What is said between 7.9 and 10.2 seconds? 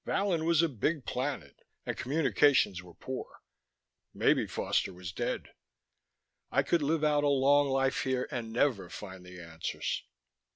here and never find the answers.